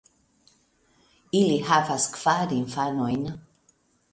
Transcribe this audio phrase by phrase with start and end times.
[1.41, 3.25] Ili havas kvar infanojn.